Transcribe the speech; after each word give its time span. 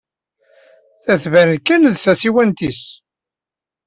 Ta 1.03 1.13
tban 1.23 1.51
kan 1.67 1.81
d 1.91 1.93
tasiwant-nnes. 1.97 2.81